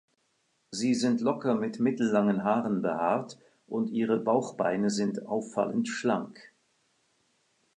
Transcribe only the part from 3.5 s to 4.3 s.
und ihre